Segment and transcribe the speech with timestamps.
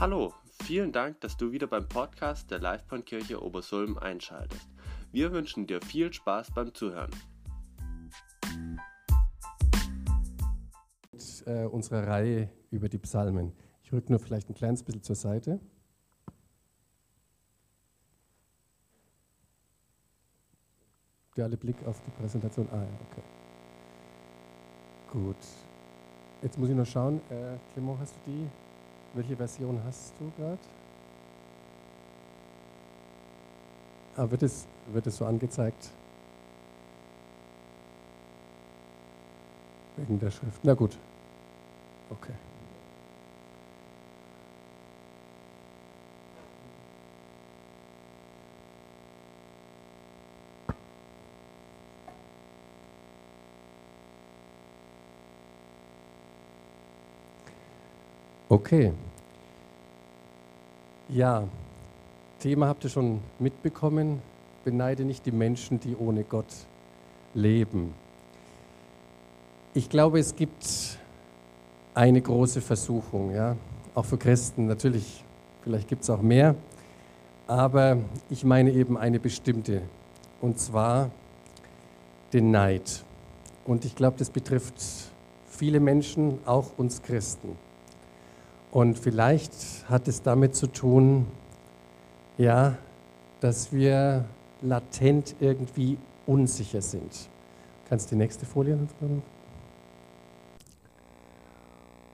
[0.00, 0.32] Hallo,
[0.62, 4.68] vielen Dank, dass du wieder beim Podcast der Livebahnkirche Obersulm einschaltest.
[5.10, 7.10] Wir wünschen dir viel Spaß beim Zuhören.
[11.46, 13.52] Äh, unserer Reihe über die Psalmen.
[13.82, 15.58] Ich rücke nur vielleicht ein kleines bisschen zur Seite.
[21.26, 22.68] Habt ihr alle Blick auf die Präsentation?
[22.70, 23.22] Ah, okay.
[25.10, 25.36] Gut.
[26.40, 27.20] Jetzt muss ich noch schauen.
[27.30, 28.67] Äh, Clement, hast du die?
[29.14, 30.58] Welche Version hast du gerade?
[34.16, 35.90] Ah, wird es, wird es so angezeigt?
[39.96, 40.62] Wegen der Schrift.
[40.62, 40.96] Na gut.
[42.10, 42.32] Okay.
[58.50, 58.94] Okay.
[61.10, 61.46] Ja,
[62.40, 64.22] Thema habt ihr schon mitbekommen.
[64.64, 66.46] Beneide nicht die Menschen, die ohne Gott
[67.34, 67.92] leben.
[69.74, 70.98] Ich glaube, es gibt
[71.92, 73.54] eine große Versuchung, ja,
[73.94, 74.66] auch für Christen.
[74.66, 75.24] Natürlich,
[75.62, 76.54] vielleicht gibt es auch mehr,
[77.46, 77.98] aber
[78.30, 79.82] ich meine eben eine bestimmte,
[80.40, 81.10] und zwar
[82.32, 83.04] den Neid.
[83.66, 84.74] Und ich glaube, das betrifft
[85.46, 87.67] viele Menschen, auch uns Christen.
[88.70, 89.52] Und vielleicht
[89.88, 91.26] hat es damit zu tun,
[92.36, 92.76] ja,
[93.40, 94.24] dass wir
[94.62, 97.28] latent irgendwie unsicher sind.
[97.88, 98.88] Kannst du die nächste Folie noch?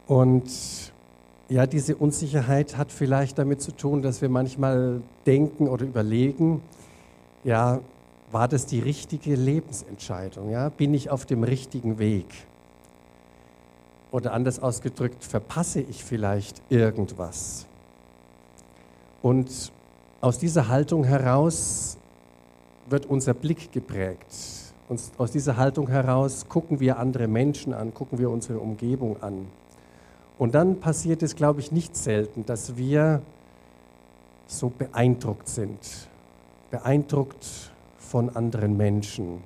[0.06, 0.92] Und
[1.48, 6.62] ja, diese Unsicherheit hat vielleicht damit zu tun, dass wir manchmal denken oder überlegen,
[7.42, 7.80] ja,
[8.30, 10.50] war das die richtige Lebensentscheidung?
[10.50, 10.68] Ja?
[10.68, 12.26] Bin ich auf dem richtigen Weg?
[14.14, 17.66] Oder anders ausgedrückt, verpasse ich vielleicht irgendwas?
[19.22, 19.72] Und
[20.20, 21.98] aus dieser Haltung heraus
[22.88, 24.32] wird unser Blick geprägt.
[24.88, 29.48] Und aus dieser Haltung heraus gucken wir andere Menschen an, gucken wir unsere Umgebung an.
[30.38, 33.20] Und dann passiert es, glaube ich, nicht selten, dass wir
[34.46, 36.08] so beeindruckt sind,
[36.70, 39.42] beeindruckt von anderen Menschen.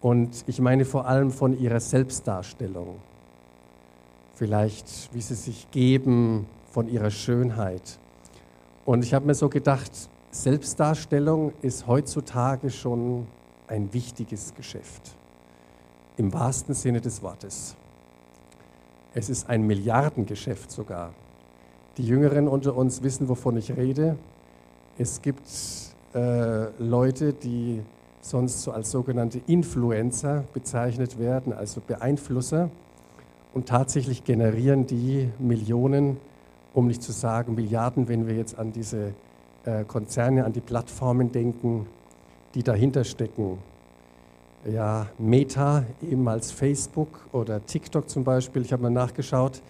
[0.00, 3.00] Und ich meine vor allem von ihrer Selbstdarstellung
[4.38, 7.98] vielleicht, wie sie sich geben von ihrer Schönheit.
[8.84, 9.90] Und ich habe mir so gedacht,
[10.30, 13.26] Selbstdarstellung ist heutzutage schon
[13.66, 15.16] ein wichtiges Geschäft,
[16.16, 17.74] im wahrsten Sinne des Wortes.
[19.12, 21.12] Es ist ein Milliardengeschäft sogar.
[21.96, 24.16] Die Jüngeren unter uns wissen, wovon ich rede.
[24.98, 25.48] Es gibt
[26.14, 27.82] äh, Leute, die
[28.20, 32.70] sonst so als sogenannte Influencer bezeichnet werden, also Beeinflusser.
[33.54, 36.18] Und tatsächlich generieren die Millionen,
[36.74, 39.14] um nicht zu sagen Milliarden, wenn wir jetzt an diese
[39.64, 41.86] äh, Konzerne, an die Plattformen denken,
[42.54, 43.58] die dahinter stecken.
[44.64, 49.62] Ja, Meta, ehemals Facebook oder TikTok zum Beispiel, ich habe mal nachgeschaut,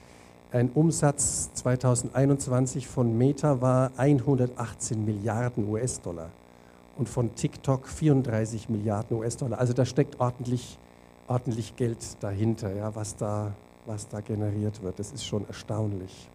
[0.51, 6.31] ein Umsatz 2021 von Meta war 118 Milliarden US-Dollar
[6.97, 9.59] und von TikTok 34 Milliarden US-Dollar.
[9.59, 10.79] Also da steckt ordentlich,
[11.27, 13.53] ordentlich Geld dahinter, ja, was da
[13.89, 14.99] was da generiert wird.
[14.99, 16.29] Das ist schon erstaunlich.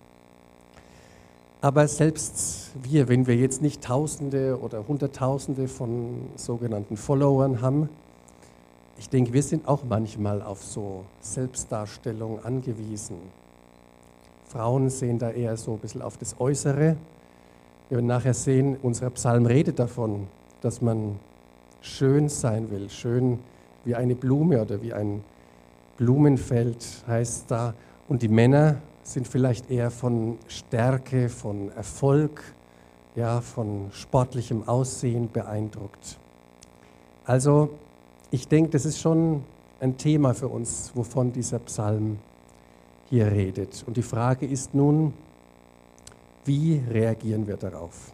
[1.61, 7.87] Aber selbst wir, wenn wir jetzt nicht Tausende oder Hunderttausende von sogenannten Followern haben,
[8.97, 13.15] ich denke, wir sind auch manchmal auf so Selbstdarstellung angewiesen.
[14.45, 16.97] Frauen sehen da eher so ein bisschen auf das Äußere.
[17.89, 20.27] Wir werden nachher sehen, unser Psalm redet davon,
[20.61, 21.17] dass man
[21.81, 23.39] schön sein will, schön
[23.85, 25.23] wie eine Blume oder wie ein
[25.97, 27.73] Blumenfeld heißt da.
[28.07, 32.43] Und die Männer sind vielleicht eher von Stärke, von Erfolg,
[33.15, 36.17] ja, von sportlichem Aussehen beeindruckt.
[37.25, 37.69] Also
[38.31, 39.43] ich denke, das ist schon
[39.79, 42.17] ein Thema für uns, wovon dieser Psalm
[43.09, 43.83] hier redet.
[43.85, 45.13] Und die Frage ist nun,
[46.45, 48.11] wie reagieren wir darauf?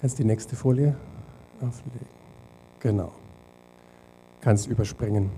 [0.00, 0.96] Kannst die nächste Folie
[1.60, 2.06] auflegen?
[2.80, 3.12] Genau.
[4.40, 5.30] Kannst überspringen.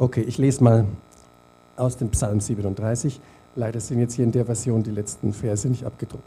[0.00, 0.86] Okay, ich lese mal
[1.76, 3.20] aus dem Psalm 37.
[3.56, 6.22] Leider sind jetzt hier in der Version die letzten Verse nicht abgedruckt.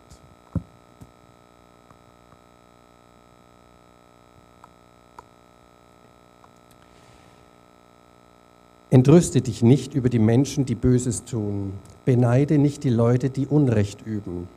[8.90, 11.72] Entrüste dich nicht über die Menschen, die Böses tun.
[12.04, 14.50] Beneide nicht die Leute, die Unrecht üben.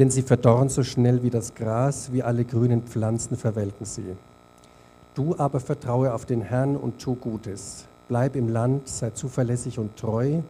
[0.00, 4.16] Denn sie verdorren so schnell wie das Gras, wie alle grünen Pflanzen verwelken sie.
[5.14, 7.84] Du aber vertraue auf den Herrn und tu Gutes.
[8.08, 10.40] Bleib im Land, sei zuverlässig und treu.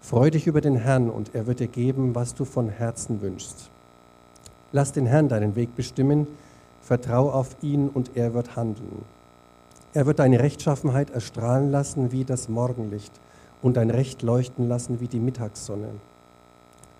[0.00, 3.70] Freu dich über den Herrn und er wird dir geben, was du von Herzen wünschst.
[4.72, 6.26] Lass den Herrn deinen Weg bestimmen,
[6.80, 9.04] vertrau auf ihn und er wird handeln.
[9.92, 13.12] Er wird deine Rechtschaffenheit erstrahlen lassen wie das Morgenlicht
[13.62, 15.88] und dein Recht leuchten lassen wie die Mittagssonne.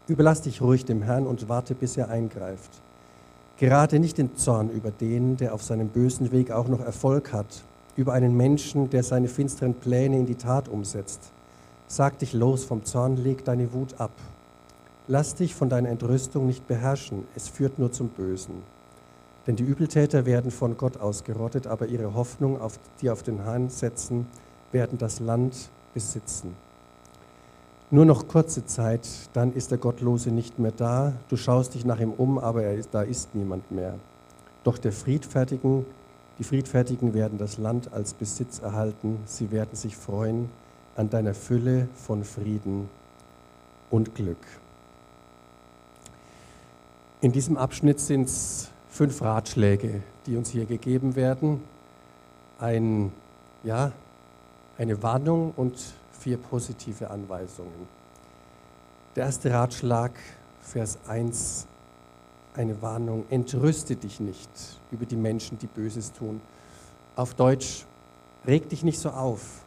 [0.08, 2.70] Überlass dich ruhig dem Herrn und warte, bis er eingreift.
[3.58, 7.62] Gerate nicht in Zorn über den, der auf seinem bösen Weg auch noch Erfolg hat,
[7.96, 11.20] über einen Menschen, der seine finsteren Pläne in die Tat umsetzt.
[11.88, 14.12] Sag dich los vom Zorn, leg deine Wut ab.
[15.08, 18.62] Lass dich von deiner Entrüstung nicht beherrschen, es führt nur zum Bösen.
[19.46, 23.70] Denn die Übeltäter werden von Gott ausgerottet, aber ihre Hoffnung, auf, die auf den Herrn
[23.70, 24.26] setzen,
[24.72, 26.54] werden das Land besitzen.
[27.92, 31.12] Nur noch kurze Zeit, dann ist der Gottlose nicht mehr da.
[31.28, 33.94] Du schaust dich nach ihm um, aber ist, da ist niemand mehr.
[34.64, 35.86] Doch der Friedfertigen,
[36.38, 39.18] die Friedfertigen werden das Land als Besitz erhalten.
[39.24, 40.50] Sie werden sich freuen
[40.94, 42.88] an deiner Fülle von Frieden
[43.90, 44.36] und Glück.
[47.20, 51.62] In diesem Abschnitt sind es fünf Ratschläge, die uns hier gegeben werden.
[52.58, 53.12] Ein,
[53.62, 53.92] ja,
[54.78, 55.78] eine Warnung und
[56.12, 57.88] vier positive Anweisungen.
[59.14, 60.12] Der erste Ratschlag,
[60.60, 61.66] Vers 1,
[62.56, 64.50] eine Warnung, entrüste dich nicht
[64.90, 66.40] über die Menschen, die Böses tun.
[67.14, 67.84] Auf Deutsch,
[68.46, 69.64] reg dich nicht so auf.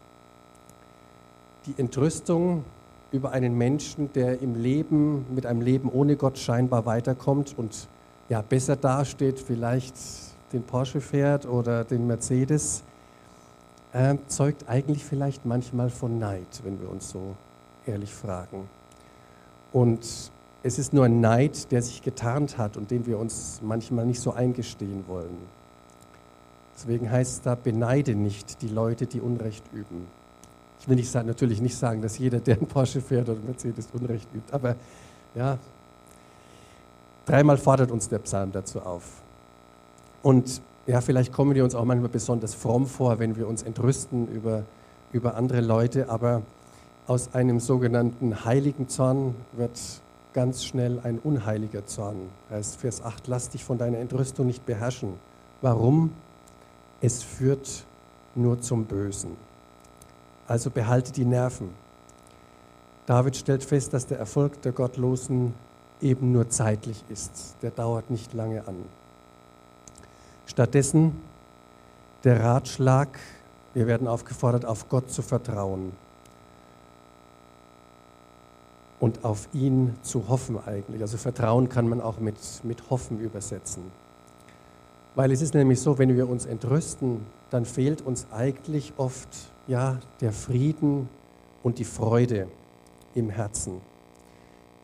[1.65, 2.63] Die Entrüstung
[3.12, 7.88] über einen Menschen, der im Leben, mit einem Leben ohne Gott scheinbar weiterkommt und
[8.30, 9.95] ja, besser dasteht, vielleicht
[10.53, 12.83] den Porsche fährt oder den Mercedes,
[13.94, 17.35] äh, zeugt eigentlich vielleicht manchmal von Neid, wenn wir uns so
[17.85, 18.69] ehrlich fragen.
[19.71, 20.31] Und
[20.63, 24.19] es ist nur ein Neid, der sich getarnt hat und den wir uns manchmal nicht
[24.19, 25.38] so eingestehen wollen.
[26.75, 30.07] Deswegen heißt es da, beneide nicht die Leute, die Unrecht üben.
[30.79, 33.89] Ich will nicht sagen, natürlich nicht sagen, dass jeder, der einen Porsche fährt oder Mercedes,
[33.94, 34.75] Unrecht übt, aber
[35.35, 35.57] ja,
[37.25, 39.03] dreimal fordert uns der Psalm dazu auf.
[40.23, 44.27] Und ja, vielleicht kommen wir uns auch manchmal besonders fromm vor, wenn wir uns entrüsten
[44.29, 44.63] über,
[45.11, 46.41] über andere Leute, aber
[47.07, 49.77] aus einem sogenannten heiligen Zorn wird
[50.33, 52.29] ganz schnell ein unheiliger Zorn.
[52.49, 55.13] Heißt Vers 8, lass dich von deiner Entrüstung nicht beherrschen.
[55.61, 56.11] Warum?
[57.01, 57.85] Es führt
[58.35, 59.35] nur zum Bösen.
[60.47, 61.69] Also behalte die Nerven.
[63.05, 65.53] David stellt fest, dass der Erfolg der Gottlosen
[66.01, 67.55] eben nur zeitlich ist.
[67.61, 68.75] Der dauert nicht lange an.
[70.45, 71.19] Stattdessen
[72.23, 73.19] der Ratschlag,
[73.73, 75.93] wir werden aufgefordert, auf Gott zu vertrauen
[78.99, 81.01] und auf ihn zu hoffen eigentlich.
[81.01, 83.83] Also Vertrauen kann man auch mit, mit Hoffen übersetzen.
[85.15, 89.29] Weil es ist nämlich so, wenn wir uns entrüsten, dann fehlt uns eigentlich oft
[89.67, 91.09] ja, der Frieden
[91.63, 92.47] und die Freude
[93.15, 93.81] im Herzen.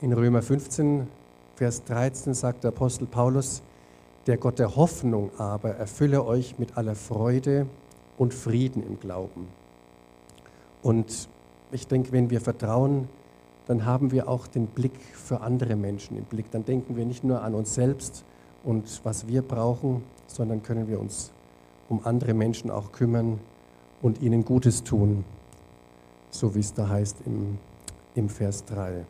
[0.01, 1.07] In Römer 15,
[1.55, 3.61] Vers 13 sagt der Apostel Paulus,
[4.27, 7.67] der Gott der Hoffnung aber erfülle euch mit aller Freude
[8.17, 9.47] und Frieden im Glauben.
[10.81, 11.29] Und
[11.71, 13.07] ich denke, wenn wir vertrauen,
[13.67, 16.51] dann haben wir auch den Blick für andere Menschen im Blick.
[16.51, 18.23] Dann denken wir nicht nur an uns selbst
[18.63, 21.31] und was wir brauchen, sondern können wir uns
[21.89, 23.39] um andere Menschen auch kümmern
[24.01, 25.23] und ihnen Gutes tun,
[26.29, 27.57] so wie es da heißt im,
[28.15, 29.05] im Vers 3.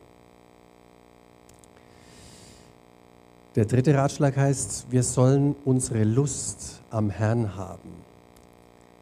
[3.56, 7.90] Der dritte Ratschlag heißt, wir sollen unsere Lust am Herrn haben.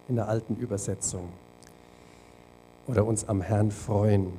[0.07, 1.29] In der alten Übersetzung.
[2.85, 4.33] Oder uns am Herrn freuen.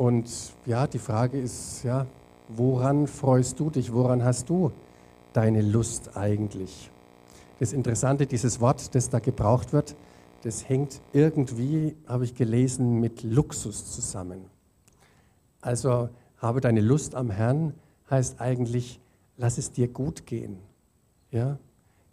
[0.00, 2.06] Und ja, die Frage ist, ja,
[2.48, 3.92] woran freust du dich?
[3.92, 4.72] Woran hast du
[5.34, 6.90] deine Lust eigentlich?
[7.58, 9.94] Das Interessante, dieses Wort, das da gebraucht wird,
[10.42, 14.46] das hängt irgendwie, habe ich gelesen, mit Luxus zusammen.
[15.60, 17.74] Also habe deine Lust am Herrn
[18.10, 19.02] heißt eigentlich,
[19.36, 20.60] lass es dir gut gehen.
[21.30, 21.58] Ja?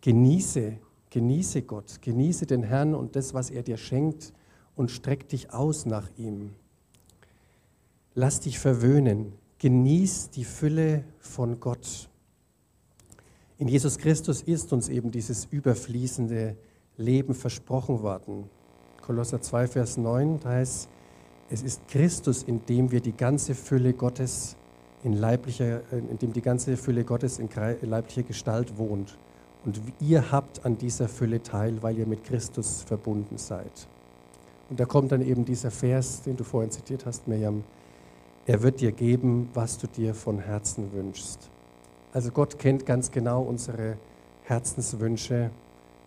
[0.02, 0.74] Genieße,
[1.10, 4.34] genieße Gott, genieße den Herrn und das, was er dir schenkt
[4.76, 6.52] und streck dich aus nach ihm.
[8.20, 12.10] Lass dich verwöhnen, genieß die Fülle von Gott.
[13.60, 16.58] In Jesus Christus ist uns eben dieses überfließende
[16.98, 18.50] Leben versprochen worden.
[19.04, 20.90] Kolosser 2, Vers 9, da heißt
[21.52, 24.56] es ist Christus, in dem wir die ganze Fülle Gottes
[25.04, 27.50] in, leiblicher, äh, in dem die ganze Fülle Gottes in
[27.84, 29.16] leiblicher Gestalt wohnt.
[29.64, 33.88] Und ihr habt an dieser Fülle teil, weil ihr mit Christus verbunden seid.
[34.72, 37.64] Und da kommt dann eben dieser Vers, den du vorhin zitiert hast, Miriam.
[38.48, 41.50] Er wird dir geben, was du dir von Herzen wünschst.
[42.14, 43.98] Also Gott kennt ganz genau unsere
[44.46, 45.52] Herzenswünsche,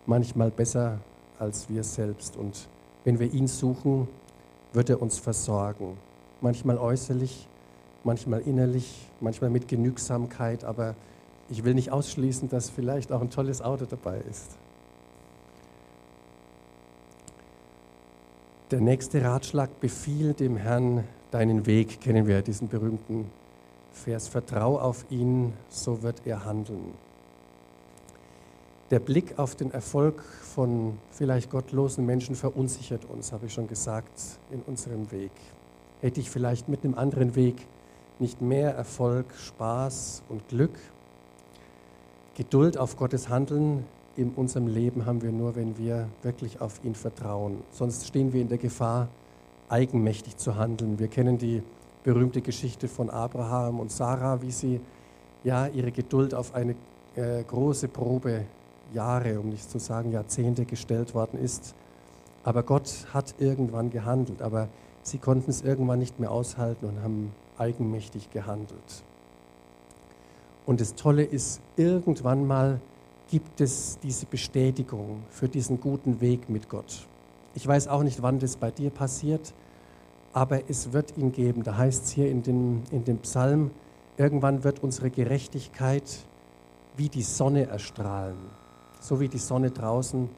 [0.06, 1.00] manchmal besser
[1.38, 2.38] als wir selbst.
[2.38, 2.66] Und
[3.04, 4.09] wenn wir ihn suchen,
[4.73, 5.99] wird er uns versorgen.
[6.40, 7.47] manchmal äußerlich,
[8.04, 10.94] manchmal innerlich, manchmal mit Genügsamkeit, aber
[11.50, 14.56] ich will nicht ausschließen, dass vielleicht auch ein tolles Auto dabei ist.
[18.70, 23.30] Der nächste Ratschlag, befiehl dem Herrn deinen Weg, kennen wir diesen berühmten
[23.92, 26.94] Vers, vertrau auf ihn, so wird er handeln.
[28.90, 34.10] Der Blick auf den Erfolg von vielleicht gottlosen Menschen verunsichert uns, habe ich schon gesagt,
[34.50, 35.30] in unserem Weg.
[36.00, 37.66] Hätte ich vielleicht mit einem anderen Weg
[38.18, 40.76] nicht mehr Erfolg, Spaß und Glück?
[42.37, 43.84] Geduld auf Gottes Handeln
[44.16, 47.62] in unserem Leben haben wir nur, wenn wir wirklich auf ihn vertrauen.
[47.70, 49.08] Sonst stehen wir in der Gefahr,
[49.70, 50.98] eigenmächtig zu handeln.
[50.98, 51.62] Wir kennen die
[52.02, 54.80] berühmte Geschichte von Abraham und Sarah, wie sie
[55.44, 56.74] ja ihre Geduld auf eine
[57.16, 58.44] äh, große Probe
[58.92, 61.74] Jahre, um nicht zu sagen Jahrzehnte gestellt worden ist.
[62.42, 64.68] Aber Gott hat irgendwann gehandelt, aber
[65.02, 69.04] sie konnten es irgendwann nicht mehr aushalten und haben eigenmächtig gehandelt.
[70.66, 72.80] Und das Tolle ist, irgendwann mal
[73.30, 77.06] gibt es diese Bestätigung für diesen guten Weg mit Gott.
[77.54, 79.52] Ich weiß auch nicht, wann das bei dir passiert,
[80.33, 81.62] aber es wird ihn geben.
[81.64, 83.71] Da heißt es hier in, den, in dem Psalm,
[84.16, 86.04] irgendwann wird unsere Gerechtigkeit
[86.97, 88.38] wie die Sonne erstrahlen,
[89.00, 90.28] so wie die Sonne draußen,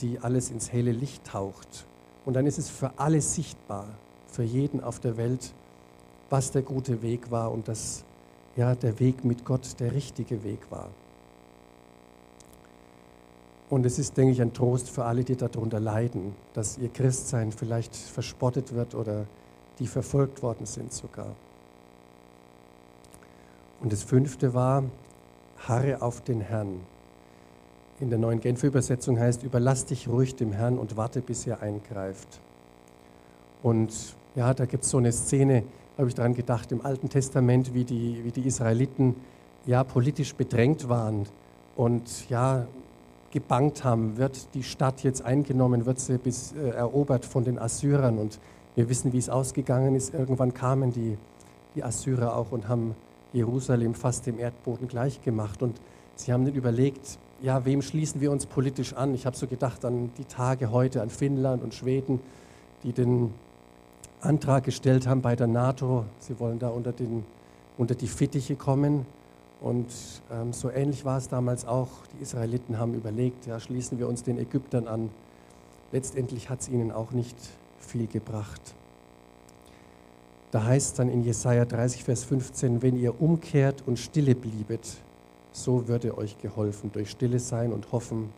[0.00, 1.86] die alles ins helle Licht taucht.
[2.24, 3.86] Und dann ist es für alle sichtbar,
[4.26, 5.54] für jeden auf der Welt,
[6.28, 8.04] was der gute Weg war und dass
[8.56, 10.90] ja, der Weg mit Gott der richtige Weg war.
[13.70, 17.52] Und es ist, denke ich, ein Trost für alle, die darunter leiden, dass ihr Christsein
[17.52, 19.26] vielleicht verspottet wird oder
[19.78, 21.34] die verfolgt worden sind sogar.
[23.80, 24.84] Und das fünfte war,
[25.58, 26.80] harre auf den Herrn.
[28.00, 31.60] In der neuen Genfer Übersetzung heißt, überlass dich ruhig dem Herrn und warte, bis er
[31.62, 32.40] eingreift.
[33.62, 33.92] Und
[34.34, 35.64] ja, da gibt es so eine Szene,
[35.96, 39.16] habe ich daran gedacht, im Alten Testament, wie die, wie die Israeliten
[39.66, 41.26] ja politisch bedrängt waren
[41.76, 42.66] und ja
[43.30, 48.18] gebankt haben, wird die Stadt jetzt eingenommen, wird sie bis äh, erobert von den Assyrern
[48.18, 48.38] und
[48.74, 50.14] wir wissen, wie es ausgegangen ist.
[50.14, 51.18] Irgendwann kamen die,
[51.74, 52.94] die Assyrer auch und haben
[53.32, 55.80] Jerusalem fast dem Erdboden gleichgemacht und
[56.14, 59.14] sie haben dann überlegt, ja, wem schließen wir uns politisch an?
[59.14, 62.20] Ich habe so gedacht an die Tage heute, an Finnland und Schweden,
[62.82, 63.32] die den
[64.20, 66.04] Antrag gestellt haben bei der NATO.
[66.18, 67.24] Sie wollen da unter, den,
[67.76, 69.06] unter die Fittiche kommen.
[69.60, 69.86] Und
[70.30, 71.88] ähm, so ähnlich war es damals auch.
[72.12, 75.10] Die Israeliten haben überlegt, ja, schließen wir uns den Ägyptern an.
[75.90, 77.36] Letztendlich hat es ihnen auch nicht
[77.80, 78.60] viel gebracht.
[80.50, 84.98] Da heißt dann in Jesaja 30, Vers 15: Wenn ihr umkehrt und stille bliebet,
[85.52, 86.90] so würde euch geholfen.
[86.92, 88.30] Durch Stille sein und Hoffen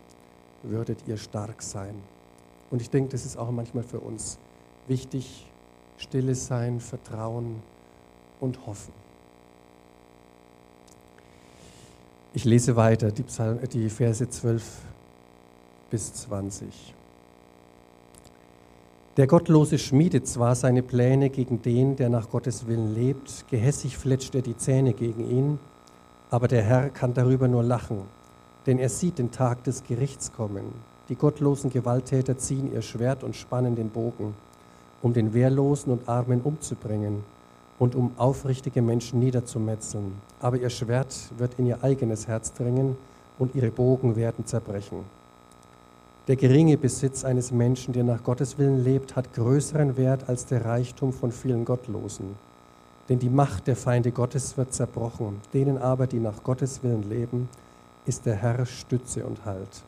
[0.62, 1.94] würdet ihr stark sein.
[2.70, 4.38] Und ich denke, das ist auch manchmal für uns
[4.86, 5.46] wichtig.
[5.98, 7.62] Stille sein, Vertrauen
[8.40, 8.99] und Hoffen.
[12.32, 14.62] Ich lese weiter die, Psalm, die Verse 12
[15.90, 16.94] bis 20.
[19.16, 24.36] Der Gottlose schmiedet zwar seine Pläne gegen den, der nach Gottes Willen lebt, gehässig fletscht
[24.36, 25.58] er die Zähne gegen ihn,
[26.30, 28.02] aber der Herr kann darüber nur lachen,
[28.64, 30.72] denn er sieht den Tag des Gerichts kommen.
[31.08, 34.36] Die gottlosen Gewalttäter ziehen ihr Schwert und spannen den Bogen,
[35.02, 37.24] um den Wehrlosen und Armen umzubringen
[37.80, 40.12] und um aufrichtige Menschen niederzumetzeln.
[40.38, 42.96] Aber ihr Schwert wird in ihr eigenes Herz dringen
[43.38, 44.98] und ihre Bogen werden zerbrechen.
[46.28, 50.64] Der geringe Besitz eines Menschen, der nach Gottes Willen lebt, hat größeren Wert als der
[50.64, 52.36] Reichtum von vielen Gottlosen.
[53.08, 55.40] Denn die Macht der Feinde Gottes wird zerbrochen.
[55.54, 57.48] Denen aber, die nach Gottes Willen leben,
[58.04, 59.82] ist der Herr Stütze und Halt.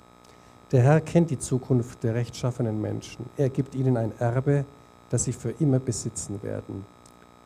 [0.73, 3.27] Der Herr kennt die Zukunft der rechtschaffenen Menschen.
[3.37, 4.65] Er gibt ihnen ein Erbe,
[5.11, 6.87] das sie für immer besitzen werden.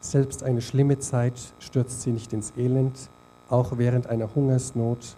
[0.07, 3.11] Selbst eine schlimme Zeit stürzt sie nicht ins Elend,
[3.49, 5.17] auch während einer Hungersnot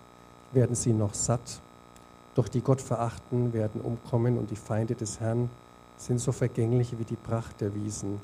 [0.53, 1.61] werden sie noch satt.
[2.35, 5.51] Doch die Gott verachten, werden umkommen und die Feinde des Herrn
[5.99, 8.19] sind so vergänglich wie die Pracht der Wiesen.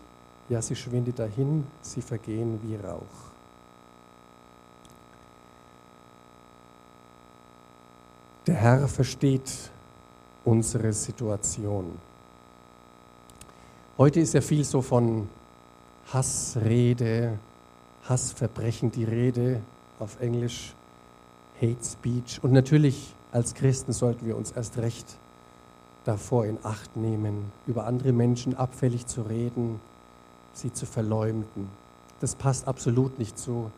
[0.48, 3.02] Ja, sie schwindet dahin, sie vergehen wie Rauch.
[8.46, 9.70] Der Herr versteht
[10.46, 11.98] unsere Situation.
[13.98, 15.28] Heute ist ja viel so von
[16.12, 17.38] Hassrede,
[18.08, 19.60] Hassverbrechen die Rede,
[19.98, 20.74] auf Englisch
[21.60, 22.40] Hate Speech.
[22.42, 25.18] Und natürlich als Christen sollten wir uns erst recht
[26.04, 29.80] davor in Acht nehmen, über andere Menschen abfällig zu reden,
[30.52, 31.68] sie zu verleumden.
[32.20, 33.70] Das passt absolut nicht zu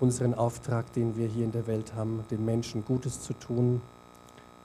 [0.00, 3.80] unserem Auftrag, den wir hier in der Welt haben, den Menschen Gutes zu tun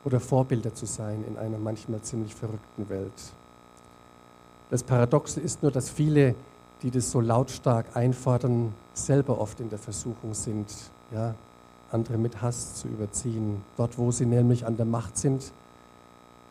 [0.04, 3.34] oder Vorbilder zu sein in einer manchmal ziemlich verrückten Welt.
[4.70, 6.36] Das Paradoxe ist nur, dass viele
[6.82, 10.74] die das so lautstark einfordern, selber oft in der Versuchung sind,
[11.12, 11.36] ja,
[11.92, 13.64] andere mit Hass zu überziehen.
[13.78, 15.52] Dort, wo sie nämlich an der Macht sind,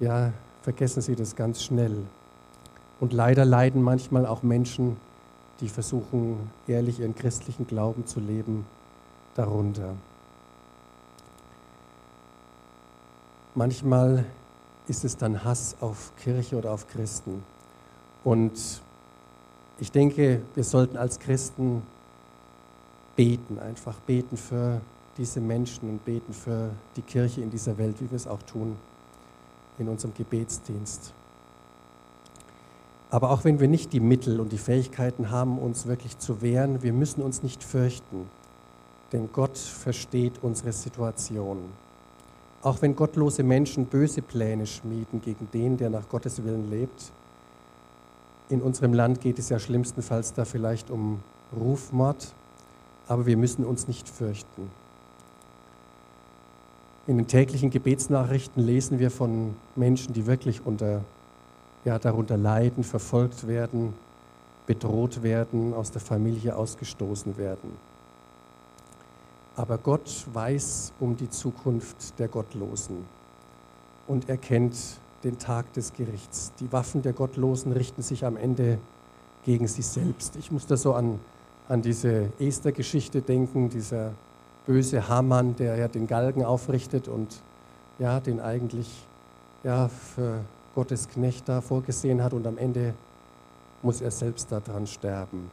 [0.01, 1.97] ja, vergessen sie das ganz schnell.
[2.99, 4.97] Und leider leiden manchmal auch Menschen,
[5.61, 8.67] die versuchen, ehrlich ihren christlichen Glauben zu leben,
[9.35, 9.95] darunter.
[13.55, 14.25] Manchmal
[14.89, 17.43] ist es dann Hass auf Kirche oder auf Christen.
[18.25, 18.83] Und
[19.79, 21.83] ich denke, wir sollten als Christen
[23.15, 24.81] beten, einfach beten für
[25.19, 28.77] diese Menschen und beten für die Kirche in dieser Welt, wie wir es auch tun
[29.79, 31.13] in unserem Gebetsdienst.
[33.11, 36.83] Aber auch wenn wir nicht die Mittel und die Fähigkeiten haben, uns wirklich zu wehren,
[36.83, 38.29] wir müssen uns nicht fürchten,
[39.13, 41.59] denn Gott versteht unsere Situation.
[42.63, 47.13] Auch wenn gottlose Menschen böse Pläne schmieden gegen den, der nach Gottes Willen lebt,
[48.49, 51.21] in unserem Land geht es ja schlimmstenfalls da vielleicht um
[51.59, 52.35] Rufmord,
[53.09, 54.71] aber wir müssen uns nicht fürchten.
[57.07, 61.05] In den täglichen Gebetsnachrichten lesen wir von Menschen, die wirklich unter,
[61.85, 63.95] ja, darunter leiden, verfolgt werden,
[64.67, 67.77] bedroht werden, aus der Familie ausgestoßen werden.
[69.55, 73.05] Aber Gott weiß um die Zukunft der Gottlosen
[74.07, 74.77] und er kennt
[75.27, 76.53] den Tag des Gerichts.
[76.61, 78.79] Die Waffen der Gottlosen richten sich am Ende
[79.45, 80.37] gegen sich selbst.
[80.37, 81.19] Ich muss da so an,
[81.69, 84.13] an diese Esther-Geschichte denken, dieser
[84.67, 87.43] böse Hamann, der ja den Galgen aufrichtet und
[87.99, 89.07] ja, den eigentlich
[89.65, 90.45] ja, für
[90.77, 92.95] Gottes Knecht da vorgesehen hat und am Ende
[93.83, 95.51] muss er selbst daran sterben.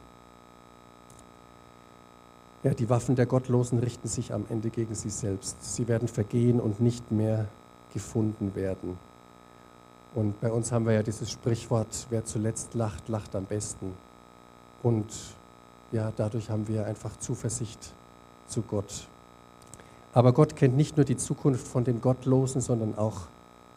[2.62, 5.56] Ja, die Waffen der Gottlosen richten sich am Ende gegen sie selbst.
[5.74, 7.46] Sie werden vergehen und nicht mehr
[7.92, 8.98] gefunden werden.
[10.14, 13.94] Und bei uns haben wir ja dieses Sprichwort, wer zuletzt lacht, lacht am besten.
[14.82, 15.06] Und
[15.90, 17.92] ja, dadurch haben wir einfach Zuversicht
[18.46, 19.08] zu Gott.
[20.12, 23.22] Aber Gott kennt nicht nur die Zukunft von den Gottlosen, sondern auch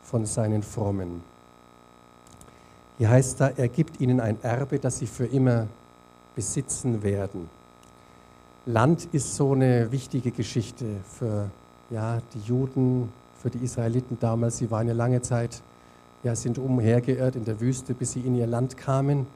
[0.03, 1.23] von seinen Frommen.
[2.99, 5.67] Hier heißt da, er gibt ihnen ein Erbe, das sie für immer
[6.35, 7.49] besitzen werden.
[8.65, 11.49] Land ist so eine wichtige Geschichte für
[11.89, 13.11] ja, die Juden,
[13.41, 14.57] für die Israeliten damals.
[14.57, 15.61] Sie waren ja lange Zeit,
[16.27, 19.27] ja, sind umhergeirrt in der Wüste, bis sie in ihr Land kamen.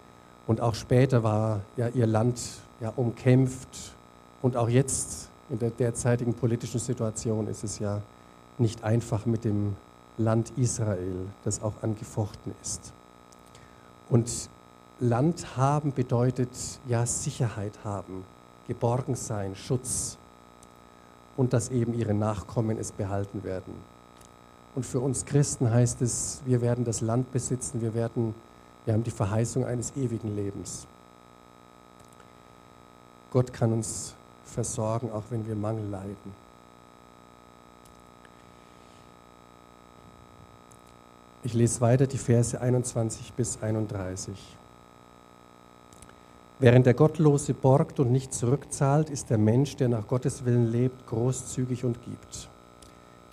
[0.46, 2.42] Und auch später war ja ihr Land
[2.82, 3.94] ja, umkämpft.
[4.42, 8.02] Und auch jetzt in der derzeitigen politischen Situation ist es ja
[8.58, 9.78] nicht einfach mit dem
[10.18, 12.92] Land Israel, das auch angefochten ist.
[14.10, 14.50] Und
[15.00, 16.50] Land haben bedeutet
[16.90, 18.26] ja Sicherheit haben,
[18.68, 20.18] geborgen sein, Schutz
[21.38, 23.74] und dass eben ihre Nachkommen es behalten werden.
[24.74, 28.34] Und für uns Christen heißt es, wir werden das Land besitzen, wir, werden,
[28.86, 30.88] wir haben die Verheißung eines ewigen Lebens.
[33.32, 36.42] Gott kann uns versorgen, auch wenn wir Mangel leiden.
[41.44, 44.38] Ich lese weiter die Verse 21 bis 31.
[46.60, 51.08] Während der Gottlose borgt und nicht zurückzahlt, ist der Mensch, der nach Gottes Willen lebt,
[51.08, 52.50] großzügig und gibt.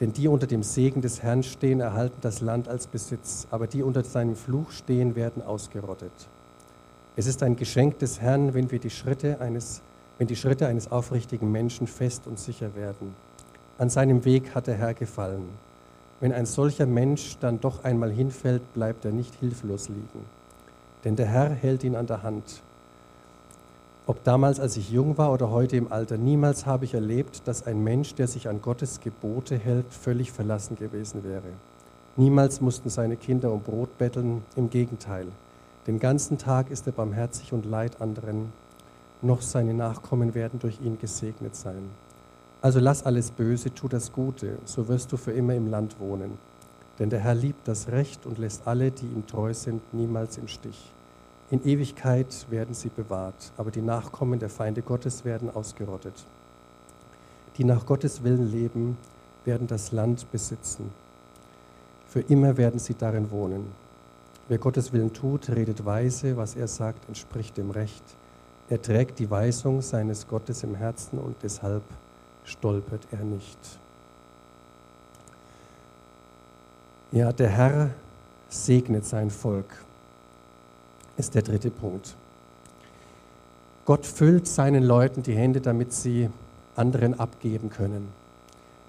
[0.00, 3.82] Denn die unter dem Segen des Herrn stehen, erhalten das Land als Besitz, aber die
[3.82, 6.12] unter seinem Fluch stehen, werden ausgerottet.
[7.16, 9.82] Es ist ein Geschenk des Herrn, wenn wir die Schritte eines
[10.18, 13.14] wenn die Schritte eines aufrichtigen Menschen fest und sicher werden.
[13.78, 15.48] An seinem Weg hat der Herr gefallen.
[16.20, 20.24] Wenn ein solcher Mensch dann doch einmal hinfällt, bleibt er nicht hilflos liegen.
[21.04, 22.62] Denn der Herr hält ihn an der Hand.
[24.08, 27.66] Ob damals, als ich jung war oder heute im Alter, niemals habe ich erlebt, dass
[27.66, 31.50] ein Mensch, der sich an Gottes Gebote hält, völlig verlassen gewesen wäre.
[32.16, 35.26] Niemals mussten seine Kinder um Brot betteln, im Gegenteil.
[35.86, 38.50] Den ganzen Tag ist er barmherzig und leid anderen
[39.20, 41.90] noch seine Nachkommen werden durch ihn gesegnet sein.
[42.62, 46.38] Also lass alles Böse, tu das Gute, so wirst du für immer im Land wohnen.
[46.98, 50.48] Denn der Herr liebt das Recht und lässt alle, die ihm treu sind, niemals im
[50.48, 50.94] Stich.
[51.50, 56.24] In Ewigkeit werden sie bewahrt, aber die Nachkommen der Feinde Gottes werden ausgerottet.
[57.56, 58.98] Die nach Gottes Willen leben,
[59.44, 60.90] werden das Land besitzen.
[62.06, 63.66] Für immer werden sie darin wohnen.
[64.48, 68.02] Wer Gottes Willen tut, redet weise, was er sagt, entspricht dem Recht.
[68.68, 71.82] Er trägt die Weisung seines Gottes im Herzen und deshalb
[72.44, 73.58] stolpert er nicht.
[77.10, 77.90] Ja, der Herr
[78.50, 79.84] segnet sein Volk,
[81.18, 82.16] ist der dritte Punkt.
[83.84, 86.30] Gott füllt seinen Leuten die Hände, damit sie
[86.76, 88.08] anderen abgeben können.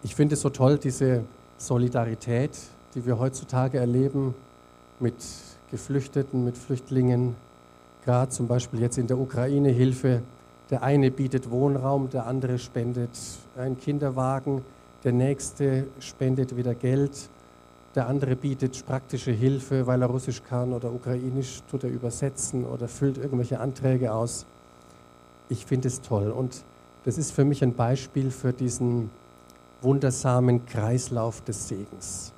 [0.04, 1.24] Ich finde es so toll, diese
[1.58, 2.52] Solidarität,
[2.96, 4.36] die wir heutzutage erleben
[5.00, 5.16] mit
[5.72, 7.36] Geflüchteten, mit Flüchtlingen,
[8.06, 10.22] gerade zum Beispiel jetzt in der Ukraine Hilfe.
[10.70, 13.10] Der eine bietet Wohnraum, der andere spendet
[13.58, 14.64] einen Kinderwagen,
[15.04, 17.30] der nächste spendet wieder Geld,
[17.96, 22.88] der andere bietet praktische Hilfe, weil er Russisch kann oder Ukrainisch, tut er übersetzen oder
[22.88, 24.46] füllt irgendwelche Anträge aus.
[25.50, 26.64] Ich finde es toll und
[27.06, 29.10] das ist für mich ein Beispiel für diesen
[29.82, 32.34] wundersamen Kreislauf des Segens.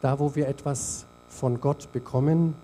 [0.00, 2.54] Da, wo wir etwas von Gott bekommen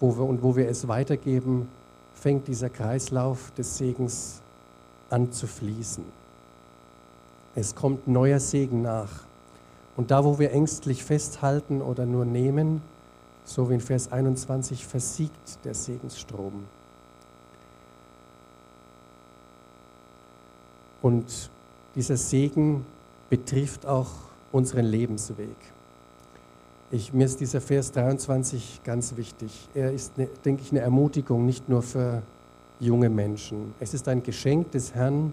[0.00, 1.68] wo wir, und wo wir es weitergeben,
[2.14, 4.40] fängt dieser Kreislauf des Segens
[5.10, 6.04] an zu fließen.
[7.54, 9.24] Es kommt neuer Segen nach.
[9.98, 12.82] Und da, wo wir ängstlich festhalten oder nur nehmen,
[13.44, 16.52] so wie in Vers 21, versiegt der Segensstrom.
[21.02, 21.50] Und
[21.96, 22.86] dieser Segen
[23.28, 24.10] betrifft auch
[24.52, 25.56] unseren Lebensweg.
[26.92, 29.68] Ich, mir ist dieser Vers 23 ganz wichtig.
[29.74, 32.22] Er ist, eine, denke ich, eine Ermutigung nicht nur für
[32.78, 33.74] junge Menschen.
[33.80, 35.32] Es ist ein Geschenk des Herrn,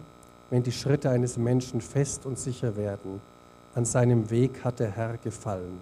[0.49, 3.21] wenn die Schritte eines Menschen fest und sicher werden.
[3.75, 5.79] An seinem Weg hat der Herr gefallen.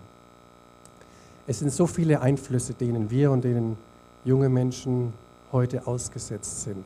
[1.45, 3.77] Es sind so viele Einflüsse, denen wir und denen
[4.25, 5.13] junge Menschen
[5.51, 6.85] heute ausgesetzt sind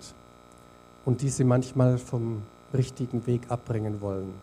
[1.06, 2.42] und die sie manchmal vom
[2.74, 4.34] richtigen Weg abbringen wollen.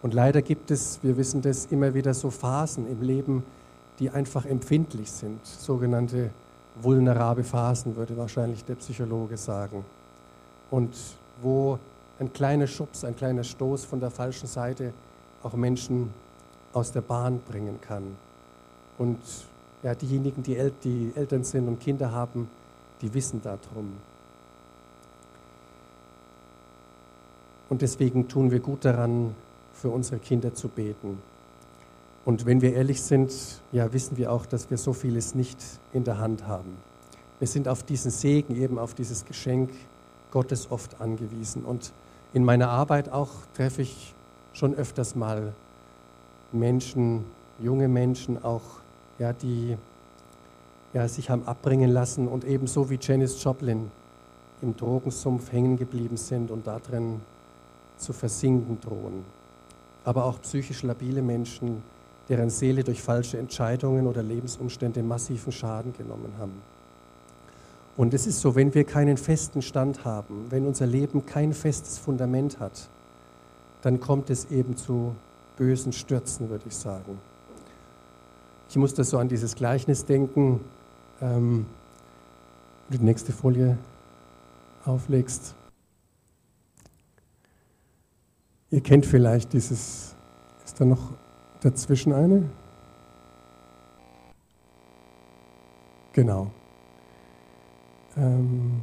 [0.00, 3.44] Und leider gibt es, wir wissen das, immer wieder so Phasen im Leben,
[3.98, 6.30] die einfach empfindlich sind, sogenannte
[6.80, 9.84] vulnerable Phasen, würde wahrscheinlich der Psychologe sagen.
[10.70, 10.96] Und
[11.42, 11.78] wo
[12.18, 14.94] ein kleiner Schubs, ein kleiner Stoß von der falschen Seite
[15.42, 16.12] auch Menschen
[16.72, 18.16] aus der Bahn bringen kann.
[18.98, 19.18] Und
[19.82, 22.48] ja, diejenigen, die, El die Eltern sind und Kinder haben,
[23.00, 23.92] die wissen darum.
[27.68, 29.34] Und deswegen tun wir gut daran,
[29.72, 31.18] für unsere Kinder zu beten.
[32.24, 33.32] Und wenn wir ehrlich sind,
[33.72, 35.58] ja, wissen wir auch, dass wir so vieles nicht
[35.92, 36.76] in der Hand haben.
[37.40, 39.70] Wir sind auf diesen Segen, eben auf dieses Geschenk
[40.30, 41.64] Gottes oft angewiesen.
[41.64, 41.92] Und
[42.32, 44.14] in meiner Arbeit auch treffe ich
[44.52, 45.52] schon öfters mal
[46.52, 47.24] Menschen,
[47.58, 48.62] junge Menschen auch,
[49.18, 49.76] ja, die
[50.92, 53.90] ja, sich haben abbringen lassen und ebenso wie Janis Joplin
[54.60, 57.20] im Drogensumpf hängen geblieben sind und darin
[57.96, 59.24] zu versinken drohen.
[60.04, 61.82] Aber auch psychisch labile Menschen,
[62.28, 66.62] deren Seele durch falsche Entscheidungen oder Lebensumstände massiven Schaden genommen haben.
[67.96, 71.98] Und es ist so, wenn wir keinen festen Stand haben, wenn unser Leben kein festes
[71.98, 72.88] Fundament hat,
[73.82, 75.14] dann kommt es eben zu
[75.56, 77.18] bösen Stürzen, würde ich sagen.
[78.68, 80.60] Ich musste so an dieses Gleichnis denken,
[81.20, 81.66] ähm,
[82.88, 83.76] du die nächste Folie
[84.84, 85.54] auflegst.
[88.70, 90.14] Ihr kennt vielleicht dieses,
[90.64, 91.10] ist da noch
[91.60, 92.48] dazwischen eine?
[96.12, 96.50] Genau.
[98.16, 98.80] Ähm,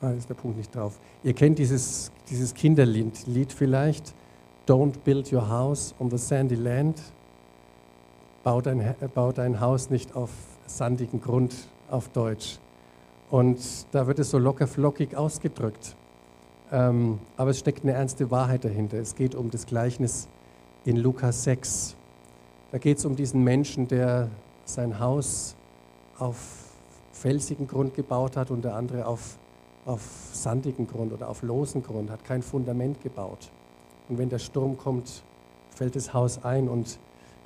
[0.00, 0.98] ah, ist der Punkt nicht drauf.
[1.22, 4.14] Ihr kennt dieses, dieses Kinderlied Lied vielleicht.
[4.66, 7.00] Don't build your house on the sandy land.
[8.42, 10.30] Bau dein, bau dein Haus nicht auf
[10.66, 11.54] sandigen Grund
[11.88, 12.58] auf Deutsch.
[13.30, 13.58] Und
[13.92, 15.96] da wird es so locker flockig ausgedrückt.
[16.72, 18.98] Ähm, aber es steckt eine ernste Wahrheit dahinter.
[18.98, 20.28] Es geht um das Gleichnis
[20.84, 21.96] in Lukas 6.
[22.72, 24.30] Da geht es um diesen Menschen, der
[24.64, 25.56] sein Haus
[26.18, 26.36] auf
[27.12, 29.38] felsigen Grund gebaut hat und der andere auf,
[29.86, 33.50] auf sandigen Grund oder auf losen Grund, hat kein Fundament gebaut.
[34.08, 35.22] Und wenn der Sturm kommt,
[35.70, 36.68] fällt das Haus ein.
[36.68, 36.98] Und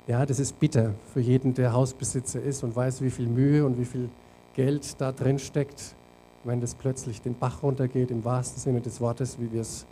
[0.07, 3.79] ja, das ist bitter für jeden, der Hausbesitzer ist und weiß, wie viel Mühe und
[3.79, 4.09] wie viel
[4.55, 5.95] Geld da drin steckt,
[6.43, 9.85] wenn das plötzlich den Bach runtergeht, im wahrsten Sinne des Wortes, wie wir es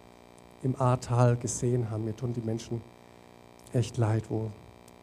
[0.63, 2.05] im Ahrtal gesehen haben.
[2.05, 2.81] Mir tun die Menschen
[3.71, 4.49] echt leid, wo,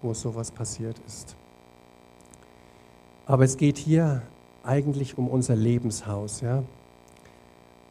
[0.02, 1.36] wo sowas passiert ist.
[3.26, 4.22] Aber es geht hier
[4.62, 6.40] eigentlich um unser Lebenshaus.
[6.40, 6.64] Ja?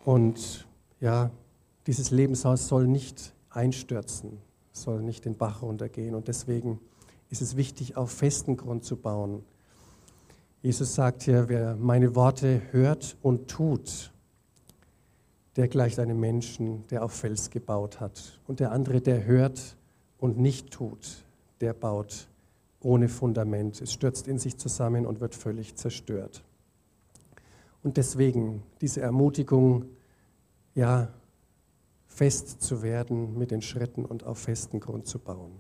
[0.06, 0.68] Und
[1.02, 1.32] ja,
[1.88, 4.38] dieses Lebenshaus soll nicht einstürzen,
[4.72, 6.13] soll nicht den Bach runtergehen.
[6.13, 6.80] Und deswegen
[7.32, 9.44] ist es wichtig, auf festen Grund zu bauen.
[10.62, 14.12] Jesus sagt hier, wer meine Worte hört und tut,
[15.56, 18.39] der gleicht einem Menschen, der auf Fels gebaut hat.
[18.46, 19.76] Und der andere, der hört
[20.20, 21.26] und nicht tut,
[21.62, 22.28] der baut
[22.80, 23.82] ohne Fundament.
[23.82, 26.44] Es stürzt in sich zusammen und wird völlig zerstört.
[27.86, 29.86] Und deswegen diese Ermutigung,
[30.74, 31.13] ja,
[32.08, 35.52] fest zu werden mit den Schritten und auf festen Grund zu bauen.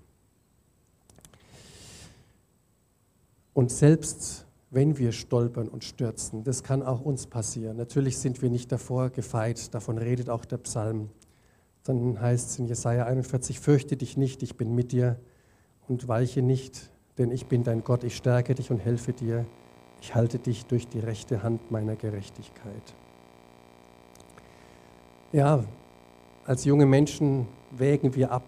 [3.53, 7.77] Und selbst wenn wir stolpern und stürzen, das kann auch uns passieren.
[7.77, 11.11] Natürlich sind wir nicht davor gefeit, davon redet auch der Psalm.
[11.83, 15.19] Dann heißt es in Jesaja 41, fürchte dich nicht, ich bin mit dir
[15.87, 19.45] und weiche nicht, denn ich bin dein Gott, ich stärke dich und helfe dir.
[20.01, 22.93] Ich halte dich durch die rechte Hand meiner Gerechtigkeit.
[25.31, 25.63] Ja,
[26.45, 28.45] als junge Menschen wägen wir ab,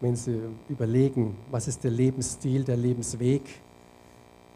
[0.00, 3.42] wenn sie überlegen, was ist der Lebensstil, der Lebensweg.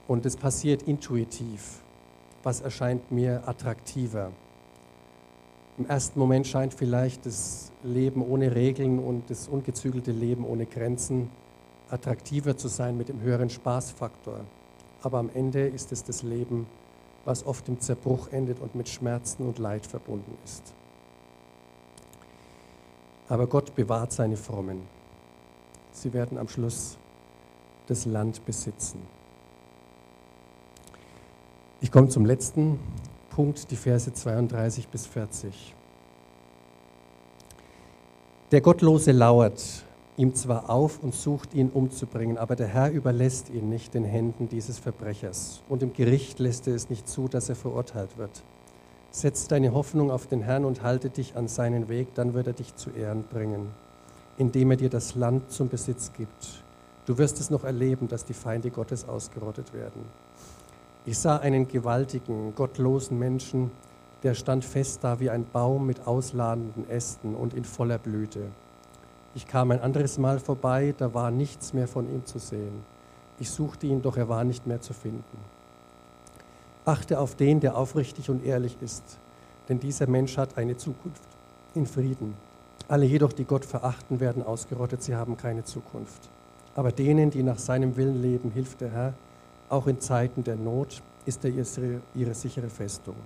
[0.06, 1.82] Und es passiert intuitiv.
[2.42, 4.30] Was erscheint mir attraktiver?
[5.76, 11.30] Im ersten Moment scheint vielleicht das Leben ohne Regeln und das ungezügelte Leben ohne Grenzen
[11.90, 14.40] attraktiver zu sein mit dem höheren Spaßfaktor.
[15.04, 16.66] Aber am Ende ist es das Leben,
[17.26, 20.72] was oft im Zerbruch endet und mit Schmerzen und Leid verbunden ist.
[23.28, 24.80] Aber Gott bewahrt seine Frommen.
[25.92, 26.96] Sie werden am Schluss
[27.86, 29.02] das Land besitzen.
[31.82, 32.80] Ich komme zum letzten
[33.28, 35.74] Punkt, die Verse 32 bis 40.
[38.52, 39.83] Der Gottlose lauert
[40.16, 44.48] ihm zwar auf und sucht ihn umzubringen, aber der Herr überlässt ihn nicht den Händen
[44.48, 48.44] dieses Verbrechers und im Gericht lässt er es nicht zu, dass er verurteilt wird.
[49.10, 52.52] Setz deine Hoffnung auf den Herrn und halte dich an seinen Weg, dann wird er
[52.52, 53.68] dich zu Ehren bringen,
[54.38, 56.64] indem er dir das Land zum Besitz gibt.
[57.06, 60.04] Du wirst es noch erleben, dass die Feinde Gottes ausgerottet werden.
[61.06, 63.70] Ich sah einen gewaltigen, gottlosen Menschen,
[64.22, 68.48] der stand fest da wie ein Baum mit ausladenden Ästen und in voller Blüte.
[69.34, 72.84] Ich kam ein anderes Mal vorbei, da war nichts mehr von ihm zu sehen.
[73.40, 75.38] Ich suchte ihn, doch er war nicht mehr zu finden.
[76.84, 79.18] Achte auf den, der aufrichtig und ehrlich ist,
[79.68, 81.22] denn dieser Mensch hat eine Zukunft
[81.74, 82.34] in Frieden.
[82.86, 86.28] Alle jedoch, die Gott verachten, werden ausgerottet, sie haben keine Zukunft.
[86.76, 89.14] Aber denen, die nach seinem Willen leben, hilft der Herr.
[89.68, 91.50] Auch in Zeiten der Not ist er
[92.14, 93.16] ihre sichere Festung.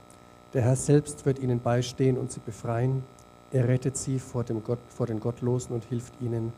[0.54, 3.02] Der Herr selbst wird ihnen beistehen und sie befreien.
[3.50, 6.52] Er rettet sie vor, dem Gott, vor den Gottlosen und hilft ihnen,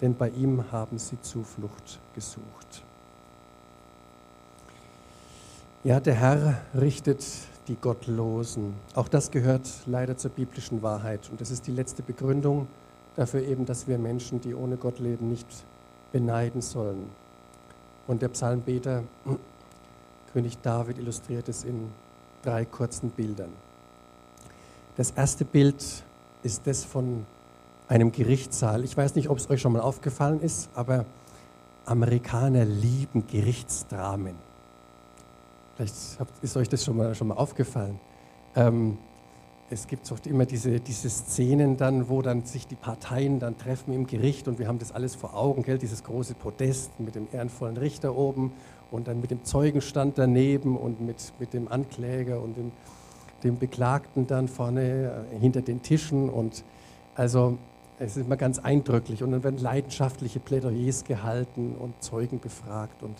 [0.00, 2.82] denn bei ihm haben sie Zuflucht gesucht.
[5.84, 7.24] Ja, der Herr richtet
[7.68, 8.74] die Gottlosen.
[8.94, 11.28] Auch das gehört leider zur biblischen Wahrheit.
[11.30, 12.66] Und das ist die letzte Begründung
[13.16, 15.46] dafür eben, dass wir Menschen, die ohne Gott leben, nicht
[16.12, 17.10] beneiden sollen.
[18.06, 19.04] Und der Psalmbeter,
[20.32, 21.90] König David, illustriert es in
[22.42, 23.52] drei kurzen Bildern.
[24.96, 26.04] Das erste Bild
[26.44, 27.26] ist das von
[27.88, 28.84] einem Gerichtssaal.
[28.84, 31.06] Ich weiß nicht, ob es euch schon mal aufgefallen ist, aber
[31.86, 34.36] Amerikaner lieben Gerichtsdramen.
[35.76, 35.94] Vielleicht
[36.42, 37.98] ist euch das schon mal, schon mal aufgefallen.
[38.54, 38.98] Ähm,
[39.70, 43.92] es gibt oft immer diese, diese Szenen dann, wo dann sich die Parteien dann treffen
[43.92, 45.78] im Gericht und wir haben das alles vor Augen, gell?
[45.78, 48.52] dieses große Podest mit dem ehrenvollen Richter oben
[48.90, 52.72] und dann mit dem Zeugenstand daneben und mit, mit dem Ankläger und dem,
[53.44, 56.64] dem Beklagten dann vorne äh, hinter den Tischen und
[57.14, 57.58] also
[57.98, 63.16] es ist immer ganz eindrücklich und dann werden leidenschaftliche Plädoyers gehalten und Zeugen befragt und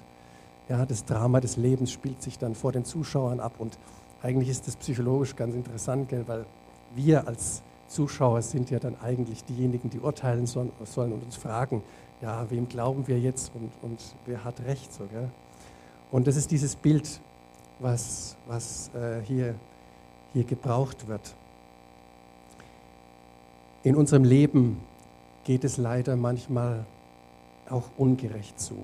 [0.69, 3.79] ja, das Drama des Lebens spielt sich dann vor den Zuschauern ab und
[4.23, 6.47] eigentlich ist das psychologisch ganz interessant, gell, weil
[6.95, 11.83] wir als Zuschauer sind ja dann eigentlich diejenigen, die urteilen sollen, sollen und uns fragen,
[12.21, 14.93] ja, wem glauben wir jetzt und, und wer hat recht.
[14.93, 15.29] So, gell?
[16.11, 17.21] Und das ist dieses Bild,
[17.79, 19.55] was, was äh, hier,
[20.35, 21.35] hier gebraucht wird.
[23.83, 24.81] In unserem Leben
[25.45, 26.85] geht es leider manchmal
[27.71, 28.77] auch ungerecht zu.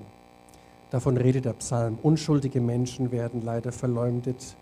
[0.89, 1.97] Davon redet der Psalm.
[2.01, 4.55] Unschuldige Menschen werden leider verleumdet,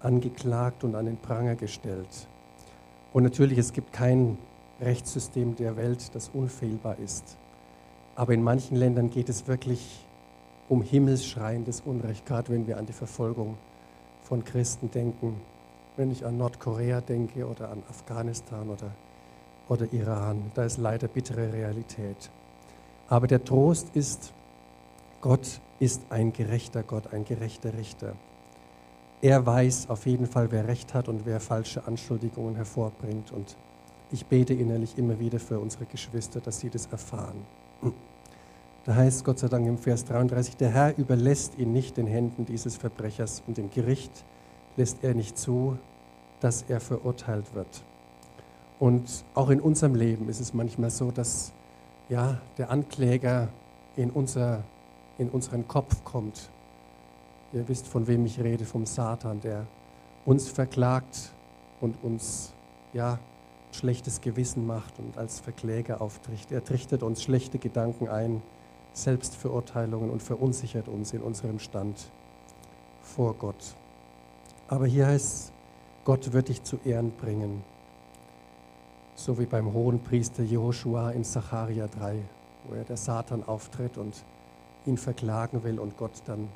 [0.00, 2.28] angeklagt und an den Pranger gestellt.
[3.12, 4.38] Und natürlich, es gibt kein
[4.80, 7.36] Rechtssystem der Welt, das unfehlbar ist.
[8.16, 10.04] Aber in manchen Ländern geht es wirklich
[10.68, 13.56] um himmelsschreiendes Unrecht, gerade wenn wir an die Verfolgung
[14.22, 15.40] von Christen denken,
[15.96, 18.90] wenn ich an Nordkorea denke oder an Afghanistan oder,
[19.68, 20.50] oder Iran.
[20.54, 22.30] Da ist leider bittere Realität.
[23.08, 24.32] Aber der Trost ist,
[25.20, 28.14] Gott ist ein gerechter Gott, ein gerechter Richter.
[29.22, 33.32] Er weiß auf jeden Fall, wer Recht hat und wer falsche Anschuldigungen hervorbringt.
[33.32, 33.56] Und
[34.10, 37.42] ich bete innerlich immer wieder für unsere Geschwister, dass sie das erfahren.
[38.84, 42.44] Da heißt Gott sei Dank im Vers 33, der Herr überlässt ihn nicht den Händen
[42.44, 44.24] dieses Verbrechers und im Gericht
[44.76, 45.78] lässt er nicht zu,
[46.40, 47.82] dass er verurteilt wird.
[48.78, 51.52] Und auch in unserem Leben ist es manchmal so, dass
[52.08, 53.48] ja, der Ankläger
[53.96, 54.64] in unser
[55.18, 56.50] in unseren Kopf kommt.
[57.52, 59.66] Ihr wisst, von wem ich rede, vom Satan, der
[60.24, 61.30] uns verklagt
[61.80, 62.52] und uns
[62.92, 63.18] ja
[63.72, 66.52] schlechtes Gewissen macht und als Verkläger auftricht.
[66.52, 68.42] Er trichtet uns schlechte Gedanken ein,
[68.92, 72.10] Selbstverurteilungen und verunsichert uns in unserem Stand
[73.02, 73.74] vor Gott.
[74.68, 75.52] Aber hier heißt es,
[76.04, 77.62] Gott wird dich zu Ehren bringen.
[79.14, 82.18] So wie beim hohen Priester Joshua in Zacharia 3,
[82.64, 84.24] wo er der Satan auftritt und
[84.86, 86.48] ihn verklagen will und Gott dann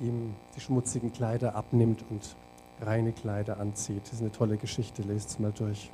[0.00, 2.36] ihm die schmutzigen Kleider abnimmt und
[2.80, 4.02] reine Kleider anzieht.
[4.04, 5.90] Das ist eine tolle Geschichte, lest es mal durch.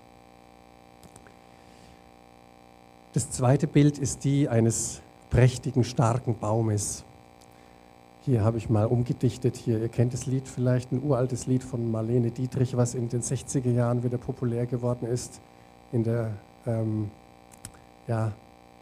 [3.15, 7.05] Das zweite Bild ist die eines prächtigen, starken Baumes.
[8.25, 9.55] Hier habe ich mal umgedichtet.
[9.55, 13.21] Hier, ihr kennt das Lied vielleicht, ein uraltes Lied von Marlene Dietrich, was in den
[13.21, 15.43] 60er Jahren wieder populär geworden ist
[15.93, 16.31] in der
[16.67, 17.11] ähm,
[18.07, 18.33] ja,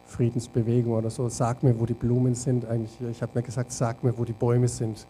[0.06, 1.28] Friedensbewegung oder so.
[1.28, 2.66] Sag mir, wo die Blumen sind.
[2.66, 5.08] Eigentlich, ich habe mir gesagt, sag mir, wo die Bäume sind.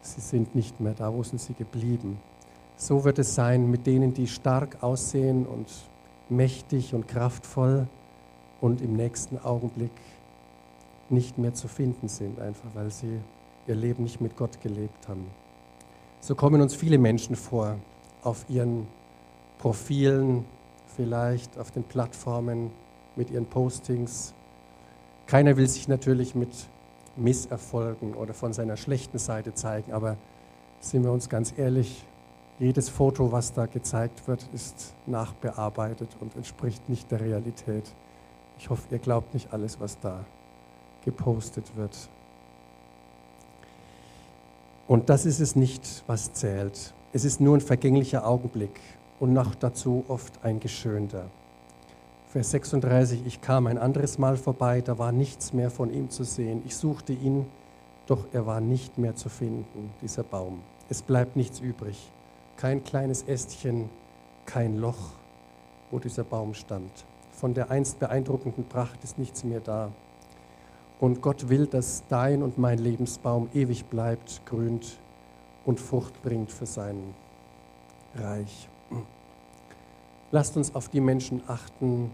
[0.00, 2.18] Sie sind nicht mehr da, wo sind sie geblieben?
[2.76, 5.68] So wird es sein mit denen, die stark aussehen und
[6.30, 7.86] mächtig und kraftvoll
[8.62, 9.92] und im nächsten Augenblick
[11.10, 13.20] nicht mehr zu finden sind, einfach weil sie
[13.66, 15.26] ihr Leben nicht mit Gott gelebt haben.
[16.20, 17.78] So kommen uns viele Menschen vor,
[18.22, 18.86] auf ihren
[19.58, 20.44] Profilen,
[20.96, 22.70] vielleicht auf den Plattformen,
[23.16, 24.34] mit ihren Postings.
[25.26, 26.50] Keiner will sich natürlich mit
[27.16, 30.16] Misserfolgen oder von seiner schlechten Seite zeigen, aber
[30.80, 32.04] sind wir uns ganz ehrlich,
[32.58, 37.92] jedes Foto, was da gezeigt wird, ist nachbearbeitet und entspricht nicht der Realität.
[38.58, 40.24] Ich hoffe, ihr glaubt nicht alles, was da
[41.04, 42.08] gepostet wird.
[44.86, 46.94] Und das ist es nicht, was zählt.
[47.12, 48.80] Es ist nur ein vergänglicher Augenblick
[49.20, 51.26] und noch dazu oft ein geschönter.
[52.28, 56.24] Vers 36, ich kam ein anderes Mal vorbei, da war nichts mehr von ihm zu
[56.24, 56.62] sehen.
[56.64, 57.46] Ich suchte ihn,
[58.06, 60.62] doch er war nicht mehr zu finden, dieser Baum.
[60.88, 62.10] Es bleibt nichts übrig.
[62.56, 63.90] Kein kleines Ästchen,
[64.46, 65.10] kein Loch,
[65.90, 66.90] wo dieser Baum stand.
[67.32, 69.92] Von der einst beeindruckenden Pracht ist nichts mehr da.
[71.02, 75.00] Und Gott will, dass dein und mein Lebensbaum ewig bleibt, grünt
[75.64, 76.96] und Frucht bringt für sein
[78.14, 78.68] Reich.
[80.30, 82.12] Lasst uns auf die Menschen achten,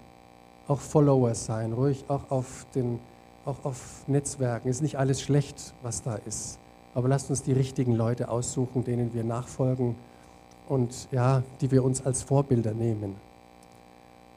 [0.68, 2.98] auch Follower sein, ruhig auch auf, den,
[3.44, 4.70] auch auf Netzwerken.
[4.70, 6.58] Ist nicht alles schlecht, was da ist.
[6.94, 9.96] Aber lasst uns die richtigen Leute aussuchen, denen wir nachfolgen
[10.66, 13.16] und ja, die wir uns als Vorbilder nehmen.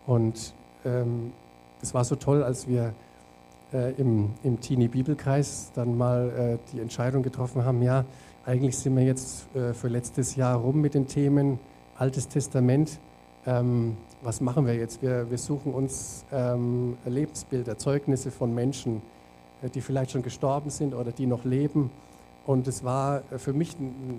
[0.07, 1.31] Und ähm,
[1.81, 2.93] es war so toll, als wir
[3.73, 8.05] äh, im, im Teenie-Bibelkreis dann mal äh, die Entscheidung getroffen haben, ja,
[8.45, 11.59] eigentlich sind wir jetzt äh, für letztes Jahr rum mit den Themen
[11.95, 12.99] Altes Testament.
[13.45, 15.01] Ähm, was machen wir jetzt?
[15.01, 19.01] Wir, wir suchen uns ähm, Lebensbilder, Zeugnisse von Menschen,
[19.61, 21.91] äh, die vielleicht schon gestorben sind oder die noch leben.
[22.45, 23.75] Und es war äh, für mich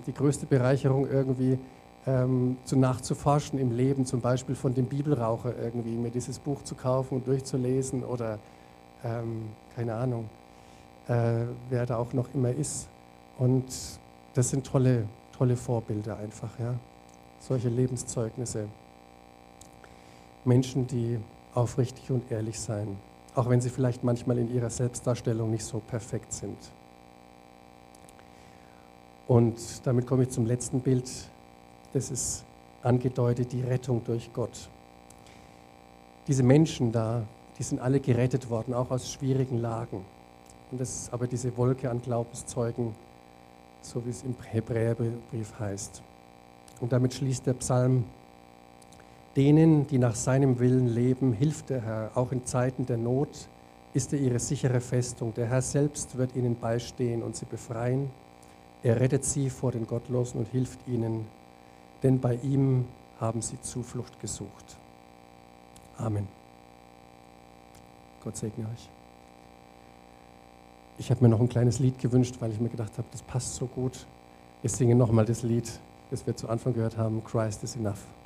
[0.07, 1.59] die größte Bereicherung irgendwie,
[2.05, 6.75] ähm, zu nachzuforschen im Leben, zum Beispiel von dem Bibelraucher irgendwie, mir dieses Buch zu
[6.75, 8.39] kaufen und durchzulesen oder
[9.03, 10.29] ähm, keine Ahnung,
[11.07, 12.87] äh, wer da auch noch immer ist.
[13.37, 13.65] Und
[14.33, 16.75] das sind tolle, tolle Vorbilder einfach, ja.
[17.39, 18.67] Solche Lebenszeugnisse.
[20.45, 21.19] Menschen, die
[21.53, 22.97] aufrichtig und ehrlich sein,
[23.35, 26.57] auch wenn sie vielleicht manchmal in ihrer Selbstdarstellung nicht so perfekt sind.
[29.27, 31.09] Und damit komme ich zum letzten Bild.
[31.93, 32.43] Das ist
[32.81, 34.69] angedeutet die Rettung durch Gott.
[36.27, 37.23] Diese Menschen da,
[37.57, 40.05] die sind alle gerettet worden, auch aus schwierigen Lagen.
[40.71, 42.95] Und das ist aber diese Wolke an Glaubenszeugen,
[43.81, 46.01] so wie es im Hebräerbrief heißt.
[46.81, 48.05] Und damit schließt der Psalm
[49.35, 52.11] Denen, die nach seinem Willen leben, hilft der Herr.
[52.13, 53.49] Auch in Zeiten der Not
[53.93, 55.33] ist er ihre sichere Festung.
[55.33, 58.11] Der Herr selbst wird ihnen beistehen und sie befreien.
[58.83, 61.25] Er rettet sie vor den Gottlosen und hilft ihnen,
[62.03, 62.85] denn bei ihm
[63.19, 64.77] haben sie Zuflucht gesucht.
[65.97, 66.27] Amen.
[68.23, 68.89] Gott segne euch.
[70.97, 73.55] Ich habe mir noch ein kleines Lied gewünscht, weil ich mir gedacht habe, das passt
[73.55, 74.05] so gut.
[74.61, 75.69] Wir singen nochmal das Lied,
[76.11, 78.05] das wir zu Anfang gehört haben, Christ is enough.